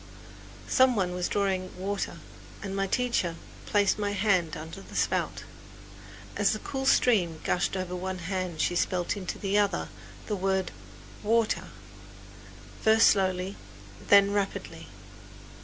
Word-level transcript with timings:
Some 0.67 0.95
one 0.95 1.13
was 1.13 1.27
drawing 1.27 1.77
water 1.77 2.17
and 2.63 2.75
my 2.75 2.87
teacher 2.87 3.35
placed 3.67 3.99
my 3.99 4.13
hand 4.13 4.57
under 4.57 4.81
the 4.81 4.95
spout. 4.95 5.43
As 6.35 6.53
the 6.53 6.57
cool 6.57 6.87
stream 6.87 7.39
gushed 7.43 7.77
over 7.77 7.95
one 7.95 8.17
hand 8.17 8.61
she 8.61 8.75
spelled 8.75 9.15
into 9.15 9.37
the 9.37 9.59
other 9.59 9.89
the 10.25 10.35
word 10.35 10.71
water, 11.21 11.65
first 12.81 13.09
slowly, 13.09 13.57
then 14.07 14.31
rapidly. 14.31 14.87